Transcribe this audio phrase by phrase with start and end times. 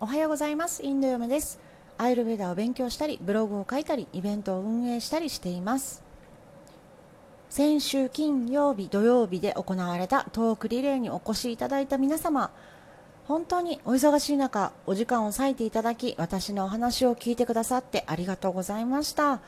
[0.00, 0.84] おはようございます。
[0.84, 1.58] インド嫁です。
[1.96, 6.04] アイルベーダを勉強したりブログを書いたりイベントを運営したりしています。
[7.50, 12.52] 先週金曜日土曜日で行われたトークリレーにお越しいただいた皆様
[13.26, 19.40] 本当にお忙しい中お時間を割いていただき私のお話を聞いてくださってありがとうございました。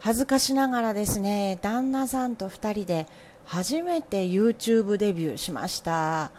[0.00, 3.06] 恥ずかしながらですね旦那さんと2人で
[3.44, 6.32] 初めて YouTube デビューしました。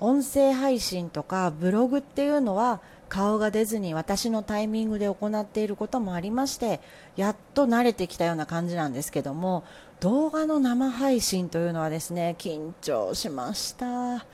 [0.00, 6.80] 音声配信とかブログっていうのは顔が出ずに私のタイミングで行っていることもありまして
[7.16, 9.64] やっと慣れてきたような感じなんですけども
[10.00, 14.24] 動画の生配信というのはですね緊張しました。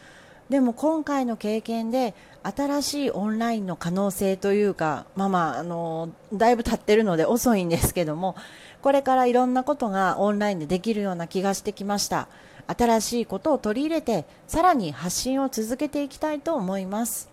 [0.49, 8.37] でも今回の経験で新しいオンラインの可能性というかまあまああのだいぶ経ってるので遅いんですけども
[8.81, 12.29] これからいろんなことがオンラインでできるような気がしてきました。
[12.69, 17.29] 新しいことを取り入れてさらに発信を続けていきたいと思います。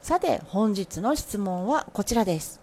[0.00, 2.60] さて本日の質問はこちらです。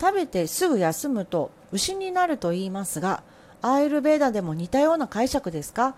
[0.00, 3.22] 食べてすぐ休むと牛になると言いますが
[3.62, 5.96] アイルベーダでも似たような解釈ですか？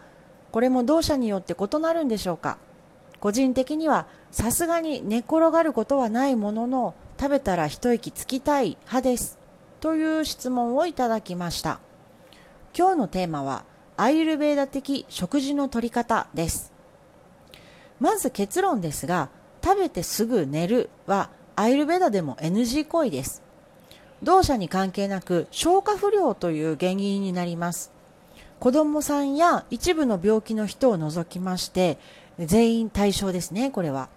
[0.52, 2.58] これも同社によって異なるんでしょうか？
[3.20, 9.38] 個人的にはさすがに寝転がることはないものの食べたら一息つきたい派です。
[9.80, 11.80] という質問をいただきました。
[12.76, 13.64] 今日のテーマは
[13.96, 16.72] アイルベーダ的食事の取り方です。
[17.98, 19.30] まず結論ですが
[19.64, 23.42] 食べてすぐ寝るはアイルベーダでも NG 行為です。
[24.22, 27.92] 同社に関係なく消化不良という原因になります。
[28.60, 31.98] 子供さんや一部の病気の人を除きまして
[32.38, 34.08] 全員対象ですねこれは。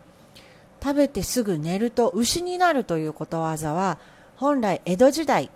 [0.84, 4.00] 食べてすぐ寝ると牛になるということわざは
[4.36, 5.52] 本来江戸時代、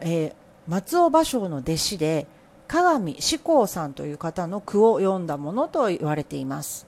[0.00, 0.34] えー、
[0.66, 2.26] 松尾芭蕉の弟子で
[2.66, 6.86] 鏡志功さんという方の句を読んだものと言われています。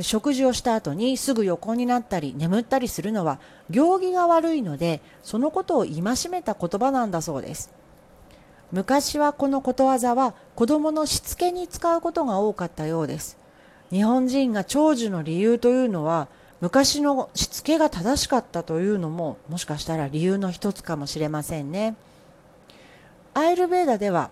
[0.00, 7.70] 食事をした後にすぐ横になったり眠ったりするのは行儀が悪いのでそのことを戒めた言葉なんだそうです。
[8.72, 13.36] 昔はこのことわざは子供のしつけに使うことが多かったようです。
[13.90, 16.28] 日本人が長寿の理由というのは
[16.62, 21.96] 昔のしつけが正しかったというのももしかしたら理由の一つかもしれませんね。
[23.34, 24.30] アイルベーダでは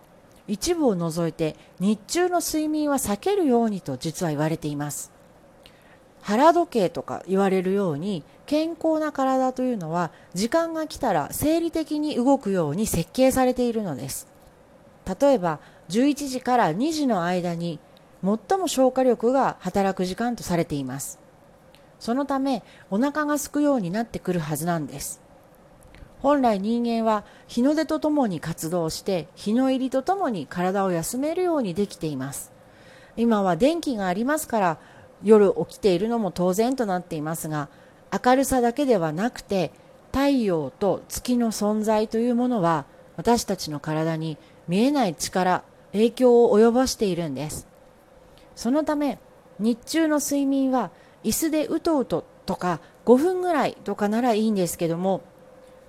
[0.48, 5.12] 一部を除いて日中の睡眠は避けるようにと実は言われています。
[6.22, 14.29] 腹時計とか言われるように健康な体というのは時間が来たら生理的に動くように設計されているのです。
[15.06, 17.78] 例えば11時から2時の間に
[18.22, 21.18] 最も消化力が働く時間とされています。
[21.98, 25.20] そのためお腹が空くようになってくるはずなんです。
[26.20, 32.52] 本来人間は日の出とともに活動して日の入りとともに体を休めるようにできています。
[33.16, 34.78] 今は電気がありますから
[35.22, 37.68] 夜起きているのも当然となっていますが
[38.24, 39.72] 明るさだけではなくて
[40.12, 42.86] 太陽と月の存在というものは
[43.16, 44.38] 私たちの体に
[44.70, 47.66] 見えない力影響を及ぼしているんです。
[48.54, 49.18] そのため
[49.58, 50.92] 日中の睡眠は
[51.24, 55.22] 椅子でうとうととか5分ぐらいとかならいいんですけども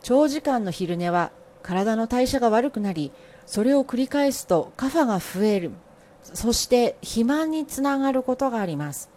[0.02, 1.31] 長時間の昼寝は
[1.62, 3.12] 体の代謝が悪くなり
[3.46, 5.72] それを繰り返すとカファが増える。
[6.24, 9.12] そして肥満につながることがあります。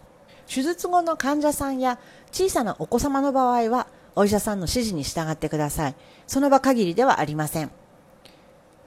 [0.47, 1.97] 手術後の患者さんや
[2.31, 5.95] 小さなお子様の場合はお医者さんの指示に従ってください。
[6.27, 7.71] その場限りではありません。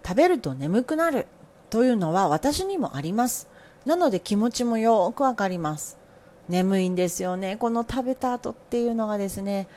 [0.09, 1.27] 食べると眠くなる
[1.69, 3.47] というのは私にもあります。
[3.85, 5.99] なので気持ちもよくわかります。
[6.49, 7.59] 眠いんですよね。
[7.59, 9.69] この食べた後っていうのがですね。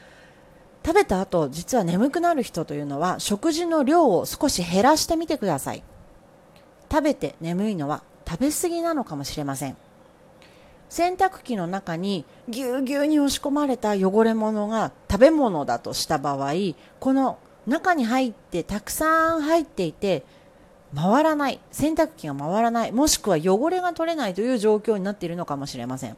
[0.86, 5.84] 食べた後実は眠くなる人というのは食事の量を少し減らしてみてください。
[6.90, 9.76] 食べて眠いのは食べ過ぎなのかもしれません。
[10.88, 16.54] 洗濯機の中にぎゅうぎゅうに押し込まれた汚れ物が食べ物だとした場合
[17.02, 17.38] この
[17.68, 20.24] 中に入ってたくさん入っていて
[20.96, 21.60] 回らない。
[21.72, 22.92] 洗濯機が回らない。
[22.92, 26.18] もしくは汚れが取れないという状況になっているのかもしれません。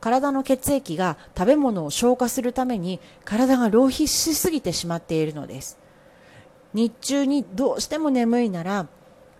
[0.00, 5.78] 体の血液が食べ物を消化するために体が浪費しすぎてしまっているのです。
[6.74, 8.88] 日中にどうしても眠いなら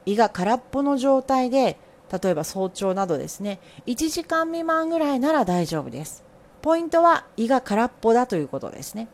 [0.06, 1.76] 胃が空っぽの状態で
[2.22, 6.24] 例えば早朝などですね1時間未満ぐらいなら大丈夫です。
[6.62, 9.08] ポイントは胃が空っぽだということですね。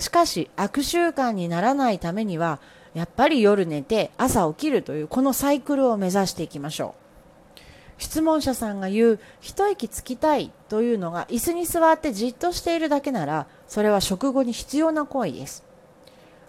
[0.00, 2.58] しかし悪習慣にならないためには
[2.94, 7.00] やっぱり夜寝て朝起きるというこのサイクルを目指していきましょう。
[7.98, 15.62] 質問者さんが言う一息つきたいというのが椅子に座ってじっとしているだけならそれは食後に必要な行為です。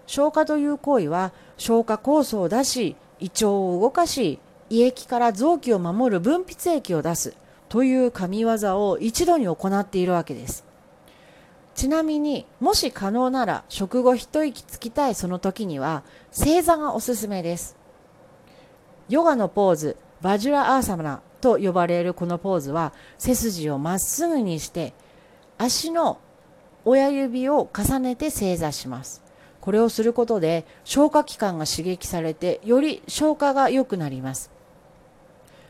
[0.08, 4.40] 消化という行為は消化酵素を出し胃腸を動かし
[4.70, 7.36] 胃液から臓器を守る分泌液を出す
[7.68, 10.71] という神業を一度に行っているわけです。
[11.82, 17.76] ちなみにもし可能なら食後一息つきたいその時には正座がおすすめです。
[19.10, 24.94] ヨガのポーズバジュラアーサマナと呼ばれるこのポーズは背筋をまっすぐにして
[25.58, 26.20] 足の
[26.86, 29.24] 親指を重ねて正座します。
[29.60, 34.52] これをすることで消化器官が刺激されてより消化が良くなります。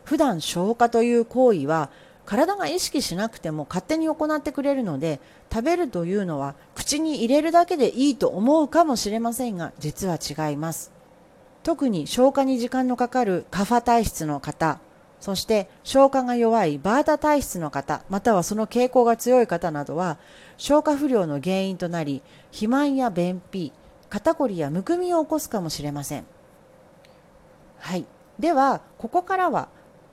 [0.04, 1.90] 普段消化という行為は
[2.32, 5.20] 体が意識しなくても勝手に行ってくれるので
[5.52, 10.94] 食べるというのは口に入れるだけでいいと思うかもしれませんが実は違います。
[11.62, 14.80] 特に消化に時間のかかるカファ体質の方
[15.20, 20.18] そして消化が弱いバータ体質の方またはその傾向が強い方などは
[20.56, 23.74] 消化不良の原因となり肥満や便秘
[24.10, 26.26] 肩こりやむくみを起こすかもしれません。
[27.78, 28.06] はい。
[28.40, 29.68] ではここからは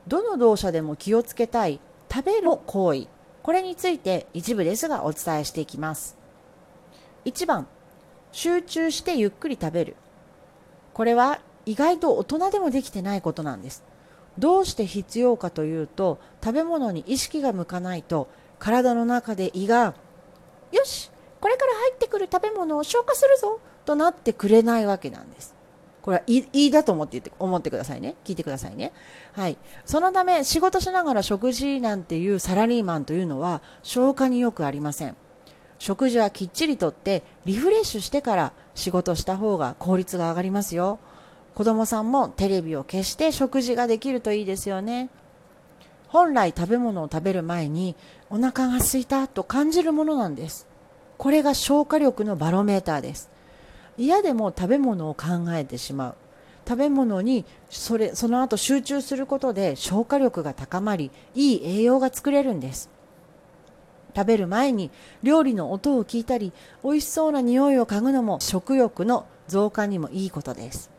[0.09, 1.81] どの動作でも気をつけたい
[2.11, 3.07] 食べる行為。
[3.43, 6.17] これについて一部ですがお伝えしていきます。
[7.25, 7.67] 1番
[8.33, 9.97] 集中してゆっくり食べる。
[10.95, 13.85] これは意外と大人でもできてないことなんです。
[14.39, 18.29] どうして必要かというと食べ物に意識が向かないと
[18.59, 19.95] 体の中で胃が
[20.73, 25.58] よしこれから入ってくる食べ物を消化するぞとなってくれないわけなんです。
[26.03, 28.15] これは胃胃だと思って言って思ってくださいね。
[28.25, 28.93] 聞いてくださいね。
[29.33, 29.59] はい。
[29.85, 35.17] そのため仕事しながら食事なんていうサラリーマンというのは消化によくありません。
[35.79, 40.99] 食事はきっちりとってリフレッシュしてから仕事した方が効率が上がりますよ。
[41.55, 45.11] 子供さんもテレビを消して食事ができるといいですよね。
[46.09, 47.97] 本来食べ物を食べる前に
[48.31, 50.67] お腹が空いたと感じるものなんです。
[51.17, 53.29] これが消化力のバロメーターです。
[53.99, 56.15] 嫌でも食べ物を考えてしまう。
[56.67, 62.91] 食べ物にそれその後集中することで消化力が高まりいい栄養が作れるんです。
[64.15, 64.91] 食べる前に
[65.23, 66.53] 料理の音を聞いたり
[66.83, 70.91] 美味しそうな匂いを嗅ぐのも食欲の増加にもいいことです。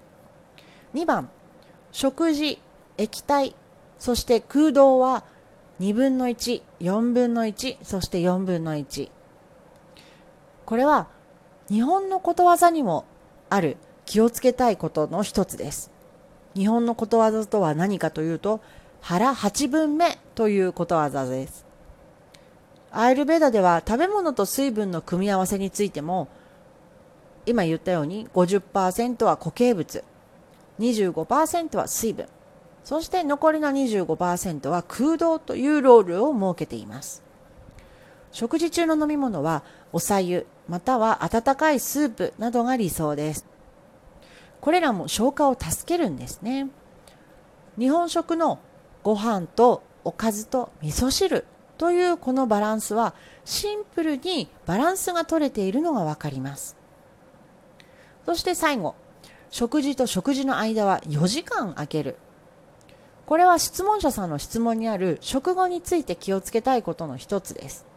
[0.93, 1.29] 2番
[1.91, 2.59] 食事
[2.97, 3.55] 液体
[3.97, 5.23] そして空洞は
[5.79, 9.09] 2分の14分の1そして4分の1
[10.65, 11.07] これは
[11.69, 13.05] 日本のことわざにも
[13.49, 15.91] ある気をつけたいことの一つです。
[16.55, 18.59] 日本のことわざとは何かというと
[19.01, 21.65] 腹8分目ということわざです。
[22.91, 26.27] アイルベーダでは食べ物と水分の組み合わせについても
[27.45, 30.03] 今言ったように50%は固形物
[30.79, 32.25] 25%は水分
[32.83, 37.28] そして残りの25%は空洞というロールを設けています。
[38.31, 43.45] 食事中の飲み物はおさゆまたは温かいスープなどが理想です。
[44.61, 46.69] これらも消化を助けるんですね。
[47.77, 48.59] 日本食の
[49.03, 51.45] ご飯とおかずと味噌汁
[51.77, 53.15] というこのバランスは
[53.45, 56.75] シンプルにバランスが取れているのが分かります。
[58.25, 58.95] そして最後
[59.49, 62.17] 食事と食事の間は4時間空ける。
[63.25, 67.88] これは質問者さんの質問にある食後について気をつけたいことの一つです。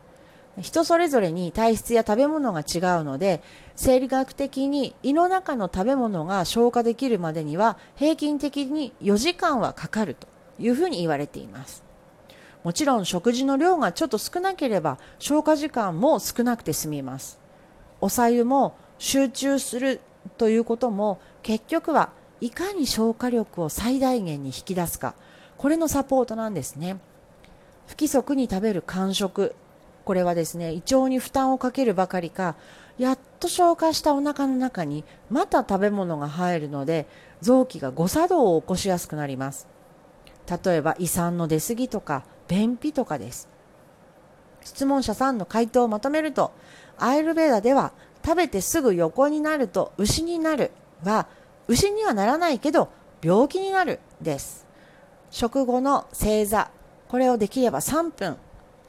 [0.61, 3.43] 人それぞれに体質や食べ物が違うので
[3.75, 10.29] 生理学的に胃の中の食べ物が消化できるまでには平均的に4時間はかかると
[10.59, 11.83] いうふうに言われています。
[12.65, 17.41] もちろん食事の量がちょっと少なければ消化時間も少なくて済みます。
[18.01, 20.01] おさゆも集中する
[20.37, 22.11] ということも結局は
[22.41, 25.15] いかに消化力を最大限に引き出すか。
[25.57, 26.99] これのサポートなんですね。
[27.87, 29.55] 不規則に食べる間食。
[30.05, 32.57] これはですね胃腸に負担をかけるばかりか
[32.99, 37.07] やっと消化したお腹の中にまた食べ物が入るので
[37.41, 39.67] 臓器が誤作動を起こしやすくなります。
[40.65, 43.49] 例えば胃酸の出過ぎとか便秘とかです。
[44.65, 46.53] 質問者さんの回答をまとめると
[46.99, 47.93] アイルベーダでは
[48.25, 50.71] 食べてすぐ横になると牛になる
[51.03, 51.27] は
[51.67, 52.91] 牛にはならないけど
[53.23, 54.67] 病気になるです。
[55.31, 56.71] 食後の正座
[57.09, 58.37] これをできれば3分。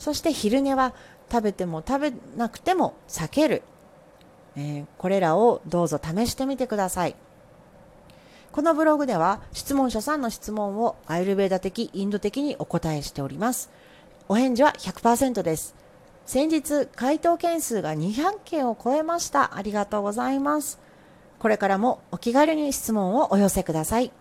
[0.04, 0.94] そして昼寝は
[1.32, 3.64] 食べても食べなくても避ける、
[4.58, 7.16] えー、これらをどうぞ試してみてください。
[8.52, 13.72] このブログでは質問者さんの質問をアイルベーダ的インド的にお答えしております。
[14.28, 15.74] お返事は100%です。
[16.26, 19.56] 先日回答件数が200件を超えました。
[19.56, 20.82] ありがとうございます。
[21.40, 24.12] これからもお気軽に質問をお寄せください。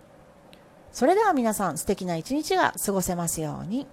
[0.93, 3.85] それでは皆さん素敵な一日が過ごせますように。